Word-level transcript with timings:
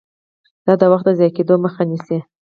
دا 0.65 0.73
د 0.81 0.83
وخت 0.91 1.05
د 1.07 1.09
ضایع 1.19 1.31
کیدو 1.37 1.55
مخه 1.65 1.81
نیسي. 1.89 2.17